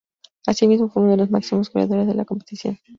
[0.47, 2.79] Asimismo, fue uno de los máximos goleadores de la competición.